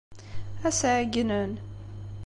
Ad 0.67 0.73
as-ɛeyynen. 0.75 1.51